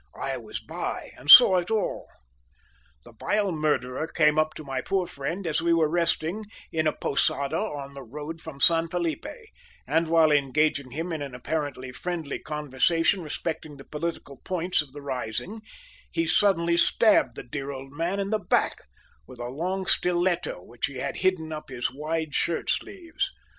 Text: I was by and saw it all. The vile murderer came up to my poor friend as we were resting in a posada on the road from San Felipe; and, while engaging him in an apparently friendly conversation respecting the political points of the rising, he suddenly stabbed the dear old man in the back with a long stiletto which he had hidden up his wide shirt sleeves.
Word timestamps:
I 0.19 0.35
was 0.35 0.59
by 0.59 1.11
and 1.15 1.29
saw 1.29 1.57
it 1.57 1.69
all. 1.69 2.07
The 3.05 3.13
vile 3.13 3.51
murderer 3.51 4.07
came 4.07 4.39
up 4.39 4.55
to 4.55 4.63
my 4.63 4.81
poor 4.81 5.05
friend 5.05 5.45
as 5.45 5.61
we 5.61 5.73
were 5.75 5.87
resting 5.87 6.45
in 6.71 6.87
a 6.87 6.91
posada 6.91 7.59
on 7.59 7.93
the 7.93 8.01
road 8.01 8.41
from 8.41 8.59
San 8.59 8.87
Felipe; 8.87 9.27
and, 9.85 10.07
while 10.07 10.31
engaging 10.31 10.89
him 10.89 11.11
in 11.11 11.21
an 11.21 11.35
apparently 11.35 11.91
friendly 11.91 12.39
conversation 12.39 13.21
respecting 13.21 13.77
the 13.77 13.83
political 13.85 14.37
points 14.37 14.81
of 14.81 14.91
the 14.91 15.03
rising, 15.03 15.61
he 16.11 16.25
suddenly 16.25 16.77
stabbed 16.77 17.35
the 17.35 17.43
dear 17.43 17.69
old 17.69 17.91
man 17.91 18.19
in 18.19 18.31
the 18.31 18.39
back 18.39 18.79
with 19.27 19.37
a 19.37 19.49
long 19.49 19.85
stiletto 19.85 20.63
which 20.63 20.87
he 20.87 20.95
had 20.97 21.17
hidden 21.17 21.51
up 21.53 21.69
his 21.69 21.93
wide 21.93 22.33
shirt 22.33 22.71
sleeves. 22.71 23.31